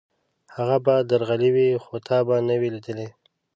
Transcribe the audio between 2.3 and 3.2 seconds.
نه وي لېدلی.